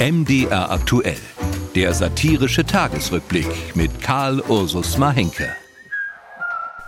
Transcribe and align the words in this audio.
MDR 0.00 0.70
aktuell. 0.70 1.18
Der 1.74 1.92
satirische 1.92 2.64
Tagesrückblick 2.64 3.74
mit 3.74 4.00
Karl 4.00 4.40
Ursus 4.42 4.96
Mahenke. 4.96 5.48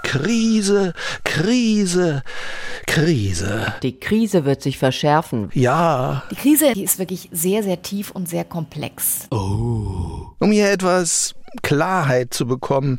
Krise, 0.05 0.95
Krise, 1.25 2.23
Krise. 2.87 3.75
Die 3.83 3.99
Krise 3.99 4.45
wird 4.45 4.63
sich 4.63 4.79
verschärfen. 4.79 5.51
Ja. 5.55 6.23
Die 6.31 6.37
Krise, 6.37 6.73
die 6.73 6.85
ist 6.85 7.01
wirklich 7.01 7.29
sehr, 7.33 7.65
sehr 7.65 7.83
tief 7.83 8.13
und 8.13 8.29
sehr 8.29 8.45
komplex. 8.45 9.27
Oh. 9.33 10.27
Um 10.39 10.53
hier 10.53 10.71
etwas 10.71 11.35
Klarheit 11.63 12.33
zu 12.35 12.47
bekommen, 12.47 12.99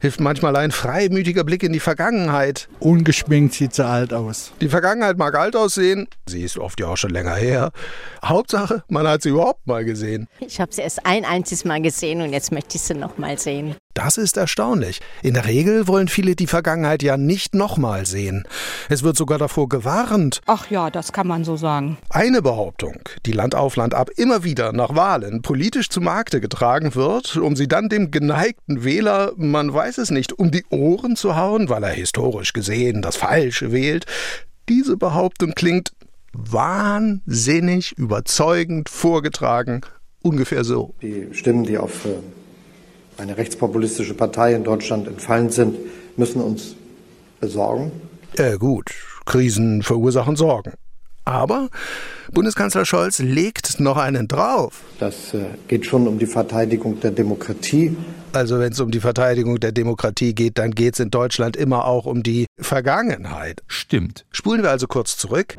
hilft 0.00 0.20
manchmal 0.20 0.56
ein 0.56 0.70
freimütiger 0.70 1.44
Blick 1.44 1.62
in 1.62 1.72
die 1.72 1.80
Vergangenheit. 1.80 2.68
Ungeschminkt 2.80 3.54
sieht 3.54 3.74
sie 3.74 3.84
alt 3.84 4.12
aus. 4.12 4.52
Die 4.60 4.68
Vergangenheit 4.68 5.18
mag 5.18 5.34
alt 5.36 5.56
aussehen, 5.56 6.08
sie 6.26 6.42
ist 6.42 6.58
oft 6.58 6.80
ja 6.80 6.88
auch 6.88 6.96
schon 6.96 7.10
länger 7.10 7.34
her. 7.34 7.70
Hauptsache, 8.24 8.82
man 8.88 9.06
hat 9.06 9.22
sie 9.22 9.30
überhaupt 9.30 9.66
mal 9.66 9.84
gesehen. 9.84 10.28
Ich 10.40 10.60
habe 10.60 10.72
sie 10.72 10.82
erst 10.82 11.06
ein 11.06 11.24
einziges 11.24 11.64
Mal 11.64 11.80
gesehen 11.80 12.20
und 12.22 12.32
jetzt 12.32 12.52
möchte 12.52 12.76
ich 12.76 12.82
sie 12.82 12.94
noch 12.94 13.18
mal 13.18 13.38
sehen. 13.38 13.76
Das 13.94 14.16
ist 14.16 14.38
erstaunlich. 14.38 15.00
In 15.22 15.34
der 15.34 15.44
Regel 15.44 15.86
wollen 15.86 16.08
viele 16.08 16.34
die 16.34 16.46
Vergangenheit 16.46 17.02
ja 17.02 17.18
nicht 17.18 17.54
nochmal 17.54 18.06
sehen. 18.06 18.44
Es 18.88 19.02
wird 19.02 19.16
sogar 19.16 19.38
davor 19.38 19.68
gewarnt. 19.68 20.40
Ach 20.46 20.70
ja, 20.70 20.90
das 20.90 21.12
kann 21.12 21.26
man 21.26 21.44
so 21.44 21.56
sagen. 21.56 21.98
Eine 22.08 22.40
Behauptung, 22.40 23.00
die 23.26 23.32
Land 23.32 23.54
auf 23.54 23.76
Land 23.76 23.92
ab 23.92 24.08
immer 24.16 24.44
wieder 24.44 24.72
nach 24.72 24.94
Wahlen 24.94 25.42
politisch 25.42 25.90
zu 25.90 26.00
Markte 26.00 26.40
getragen 26.40 26.94
wird, 26.94 27.36
um 27.36 27.54
sie 27.54 27.68
dann 27.68 27.90
dem 27.90 28.10
geneigten 28.10 28.82
Wähler, 28.82 29.32
man 29.36 29.72
weiß 29.72 29.98
es 29.98 30.10
nicht, 30.10 30.32
um 30.32 30.50
die 30.50 30.64
Ohren 30.70 31.14
zu 31.14 31.36
hauen, 31.36 31.68
weil 31.68 31.82
er 31.82 31.90
historisch 31.90 32.54
gesehen 32.54 33.02
das 33.02 33.16
Falsche 33.16 33.72
wählt. 33.72 34.06
Diese 34.68 34.96
Behauptung 34.96 35.52
klingt 35.54 35.92
wahnsinnig 36.32 37.92
überzeugend 37.98 38.88
vorgetragen, 38.88 39.82
ungefähr 40.22 40.64
so. 40.64 40.94
Die 41.02 41.28
Stimmen, 41.32 41.64
die 41.64 41.76
auf 41.76 42.06
äh, 42.06 42.16
eine 43.22 43.36
rechtspopulistische 43.36 44.14
Partei 44.14 44.52
in 44.54 44.64
Deutschland 44.64 45.06
entfallen 45.06 45.50
sind, 45.50 45.76
müssen 46.16 46.42
uns 46.42 46.74
besorgen. 47.40 47.92
Äh, 48.36 48.58
gut, 48.58 48.90
Krisen 49.24 49.82
verursachen 49.82 50.36
Sorgen. 50.36 50.72
Aber 51.24 51.68
Bundeskanzler 52.32 52.84
Scholz 52.84 53.20
legt 53.20 53.78
noch 53.78 53.96
einen 53.96 54.26
drauf. 54.26 54.80
Das 54.98 55.34
äh, 55.34 55.44
geht 55.68 55.86
schon 55.86 56.08
um 56.08 56.18
die 56.18 56.26
Verteidigung 56.26 56.98
der 56.98 57.12
Demokratie. 57.12 57.96
Also 58.32 58.58
wenn 58.58 58.72
es 58.72 58.80
um 58.80 58.90
die 58.90 58.98
Verteidigung 58.98 59.60
der 59.60 59.70
Demokratie 59.70 60.34
geht, 60.34 60.58
dann 60.58 60.72
geht 60.72 60.94
es 60.94 61.00
in 61.00 61.10
Deutschland 61.10 61.56
immer 61.56 61.84
auch 61.84 62.06
um 62.06 62.24
die 62.24 62.46
Vergangenheit. 62.58 63.62
Stimmt. 63.68 64.24
Spulen 64.32 64.64
wir 64.64 64.70
also 64.70 64.88
kurz 64.88 65.16
zurück. 65.16 65.54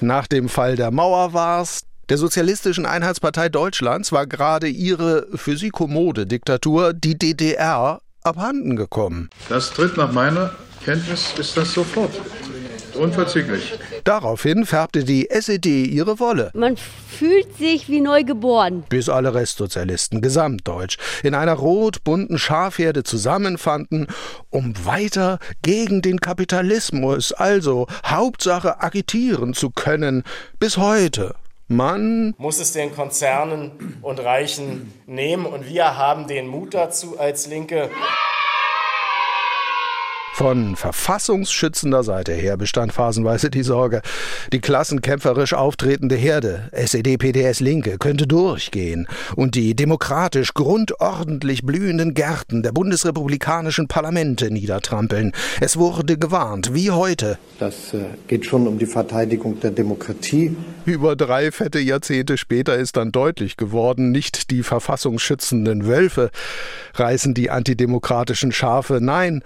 Nach 0.00 0.26
dem 0.26 0.48
Fall 0.48 0.74
der 0.74 0.90
Mauer 0.90 1.32
war's, 1.32 1.82
der 2.12 2.18
Sozialistischen 2.18 2.84
Einheitspartei 2.84 3.48
Deutschlands 3.48 4.12
war 4.12 4.26
gerade 4.26 4.68
ihre 4.68 5.28
für 5.34 5.56
sie 5.56 5.70
kommode 5.70 6.26
Diktatur, 6.26 6.92
die 6.92 7.16
DDR, 7.16 8.02
abhanden 8.22 8.76
gekommen. 8.76 9.30
Das 9.48 9.70
tritt 9.70 9.96
nach 9.96 10.12
meiner 10.12 10.50
Kenntnis 10.84 11.32
ist 11.38 11.56
das 11.56 11.72
sofort. 11.72 12.10
Unverzüglich. 12.92 13.78
Daraufhin 14.04 14.66
färbte 14.66 15.04
die 15.04 15.30
SED 15.30 15.86
ihre 15.86 16.20
Wolle. 16.20 16.50
Man 16.52 16.76
fühlt 16.76 17.56
sich 17.56 17.88
wie 17.88 18.02
neu 18.02 18.24
geboren. 18.24 18.84
Bis 18.90 19.08
alle 19.08 19.32
Restsozialisten 19.32 20.20
gesamtdeutsch 20.20 20.98
in 21.22 21.34
einer 21.34 21.54
rot-bunten 21.54 22.38
Schafherde 22.38 23.04
zusammenfanden, 23.04 24.06
um 24.50 24.74
weiter 24.84 25.38
gegen 25.62 26.02
den 26.02 26.20
Kapitalismus, 26.20 27.32
also 27.32 27.86
Hauptsache 28.04 28.82
agitieren 28.82 29.54
zu 29.54 29.70
können, 29.70 30.24
bis 30.58 30.76
heute. 30.76 31.34
Man 31.72 32.34
muss 32.36 32.60
es 32.60 32.72
den 32.72 32.94
Konzernen 32.94 33.98
und 34.02 34.20
Reichen 34.20 34.92
nehmen 35.06 35.46
und 35.46 35.66
wir 35.66 35.96
haben 35.96 36.26
den 36.26 36.46
Mut 36.46 36.74
dazu 36.74 37.18
als 37.18 37.46
Linke. 37.46 37.88
Von 40.34 40.76
verfassungsschützender 40.76 42.02
Seite 42.02 42.32
her 42.32 42.56
bestand 42.56 42.94
phasenweise 42.94 43.50
die 43.50 43.62
Sorge, 43.62 44.00
die 44.50 44.60
klassenkämpferisch 44.60 45.52
auftretende 45.52 46.16
Herde, 46.16 46.70
SED, 46.72 47.18
PDS, 47.18 47.60
Linke, 47.60 47.98
könnte 47.98 48.26
durchgehen 48.26 49.06
und 49.36 49.56
die 49.56 49.76
demokratisch 49.76 50.54
grundordentlich 50.54 51.66
blühenden 51.66 52.14
Gärten 52.14 52.62
der 52.62 52.72
bundesrepublikanischen 52.72 53.88
Parlamente 53.88 54.50
niedertrampeln. 54.50 55.32
Es 55.60 55.76
wurde 55.76 56.16
gewarnt, 56.16 56.72
wie 56.72 56.90
heute. 56.90 57.38
Das 57.58 57.92
äh, 57.92 58.06
geht 58.26 58.46
schon 58.46 58.66
um 58.66 58.78
die 58.78 58.86
Verteidigung 58.86 59.60
der 59.60 59.70
Demokratie. 59.70 60.56
Über 60.86 61.14
drei 61.14 61.52
fette 61.52 61.78
Jahrzehnte 61.78 62.38
später 62.38 62.76
ist 62.76 62.96
dann 62.96 63.12
deutlich 63.12 63.58
geworden, 63.58 64.10
nicht 64.12 64.50
die 64.50 64.62
verfassungsschützenden 64.62 65.86
Wölfe 65.86 66.30
reißen 66.94 67.34
die 67.34 67.50
antidemokratischen 67.50 68.50
Schafe, 68.50 68.98
nein, 69.02 69.42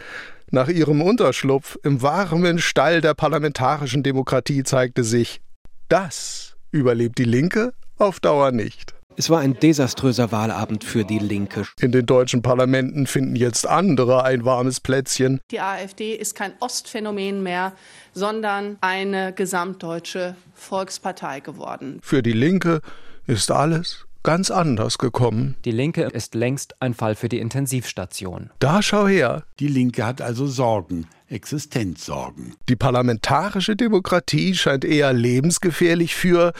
nach 0.50 0.68
ihrem 0.68 1.02
Unterschlupf 1.02 1.78
im 1.82 2.02
warmen 2.02 2.58
Stall 2.58 3.00
der 3.00 3.14
parlamentarischen 3.14 4.02
Demokratie 4.02 4.62
zeigte 4.62 5.02
sich, 5.02 5.40
das 5.88 6.56
überlebt 6.70 7.18
die 7.18 7.24
Linke 7.24 7.72
auf 7.98 8.20
Dauer 8.20 8.52
nicht. 8.52 8.94
Es 9.18 9.30
war 9.30 9.40
ein 9.40 9.58
desaströser 9.58 10.30
Wahlabend 10.30 10.84
für 10.84 11.04
die 11.04 11.18
Linke. 11.18 11.64
In 11.80 11.90
den 11.90 12.04
deutschen 12.04 12.42
Parlamenten 12.42 13.06
finden 13.06 13.34
jetzt 13.34 13.66
andere 13.66 14.24
ein 14.24 14.44
warmes 14.44 14.80
Plätzchen. 14.80 15.40
Die 15.50 15.60
AfD 15.60 16.14
ist 16.14 16.34
kein 16.34 16.52
Ostphänomen 16.60 17.42
mehr, 17.42 17.72
sondern 18.12 18.76
eine 18.82 19.32
gesamtdeutsche 19.32 20.36
Volkspartei 20.54 21.40
geworden. 21.40 21.98
Für 22.02 22.22
die 22.22 22.32
Linke 22.32 22.82
ist 23.26 23.50
alles 23.50 24.05
ganz 24.26 24.50
anders 24.50 24.98
gekommen. 24.98 25.54
Die 25.64 25.70
Linke 25.70 26.02
ist 26.02 26.34
längst 26.34 26.82
ein 26.82 26.94
Fall 26.94 27.14
für 27.14 27.28
die 27.28 27.38
Intensivstation. 27.38 28.50
Da 28.58 28.82
schau 28.82 29.06
her. 29.06 29.44
Die 29.60 29.68
Linke 29.68 30.04
hat 30.04 30.20
also 30.20 30.48
Sorgen. 30.48 31.06
Existenzsorgen. 31.28 32.56
Die 32.68 32.74
parlamentarische 32.74 33.76
Demokratie 33.76 34.54
scheint 34.54 34.84
eher 34.84 35.12
lebensgefährlich 35.12 36.16
für, 36.16 36.52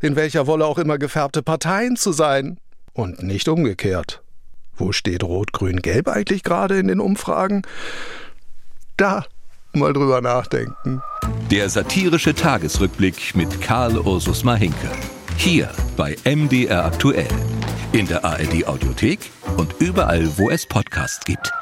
in 0.00 0.14
welcher 0.14 0.46
Wolle 0.46 0.64
auch 0.64 0.78
immer 0.78 0.96
gefärbte 0.96 1.42
Parteien 1.42 1.96
zu 1.96 2.12
sein. 2.12 2.58
Und 2.92 3.20
nicht 3.20 3.48
umgekehrt. 3.48 4.22
Wo 4.76 4.92
steht 4.92 5.24
Rot, 5.24 5.52
Grün, 5.52 5.82
Gelb 5.82 6.06
eigentlich 6.06 6.44
gerade 6.44 6.78
in 6.78 6.86
den 6.86 7.00
Umfragen? 7.00 7.62
Da 8.96 9.24
mal 9.72 9.92
drüber 9.92 10.20
nachdenken. 10.20 11.02
Der 11.50 11.68
satirische 11.68 12.34
Tagesrückblick 12.34 13.34
mit 13.34 13.60
Karl 13.60 13.98
Ursus 13.98 14.44
Mahinke. 14.44 14.90
Hier 15.36 15.68
bei 15.96 16.16
MDR 16.24 16.84
aktuell. 16.84 17.28
In 17.92 18.06
der 18.06 18.24
ARD 18.24 18.66
Audiothek 18.66 19.30
und 19.56 19.74
überall, 19.78 20.26
wo 20.38 20.50
es 20.50 20.66
Podcasts 20.66 21.24
gibt. 21.24 21.52